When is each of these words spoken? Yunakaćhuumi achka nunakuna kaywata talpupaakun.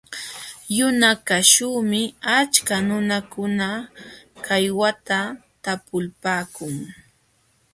Yunakaćhuumi 0.77 2.01
achka 2.37 2.75
nunakuna 2.87 3.67
kaywata 4.45 5.19
talpupaakun. 5.63 6.75